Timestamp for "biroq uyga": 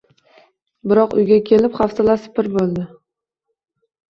0.91-1.37